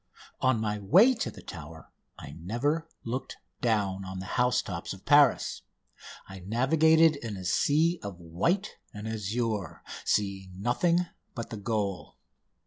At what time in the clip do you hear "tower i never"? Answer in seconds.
1.43-2.89